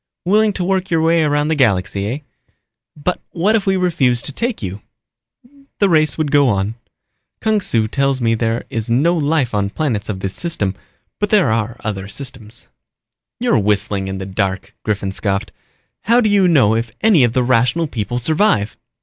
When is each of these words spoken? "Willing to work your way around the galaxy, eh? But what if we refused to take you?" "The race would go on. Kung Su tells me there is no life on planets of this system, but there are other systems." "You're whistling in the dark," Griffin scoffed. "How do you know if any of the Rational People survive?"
"Willing 0.25 0.51
to 0.53 0.63
work 0.63 0.89
your 0.89 1.03
way 1.03 1.21
around 1.21 1.49
the 1.49 1.53
galaxy, 1.55 2.07
eh? 2.07 2.17
But 2.97 3.21
what 3.33 3.55
if 3.55 3.67
we 3.67 3.77
refused 3.77 4.25
to 4.25 4.31
take 4.33 4.63
you?" 4.63 4.81
"The 5.77 5.89
race 5.89 6.17
would 6.17 6.31
go 6.31 6.47
on. 6.49 6.73
Kung 7.39 7.61
Su 7.61 7.87
tells 7.87 8.19
me 8.19 8.33
there 8.33 8.65
is 8.71 8.89
no 8.89 9.15
life 9.15 9.53
on 9.53 9.69
planets 9.69 10.09
of 10.09 10.21
this 10.21 10.33
system, 10.33 10.73
but 11.19 11.29
there 11.29 11.51
are 11.51 11.77
other 11.83 12.07
systems." 12.07 12.67
"You're 13.39 13.59
whistling 13.59 14.07
in 14.07 14.17
the 14.17 14.25
dark," 14.25 14.73
Griffin 14.81 15.11
scoffed. 15.11 15.51
"How 16.05 16.19
do 16.19 16.29
you 16.29 16.47
know 16.47 16.73
if 16.73 16.91
any 17.01 17.23
of 17.23 17.33
the 17.33 17.43
Rational 17.43 17.85
People 17.85 18.17
survive?" 18.17 18.75